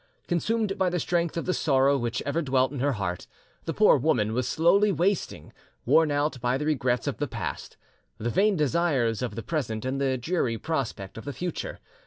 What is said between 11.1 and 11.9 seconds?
of the future.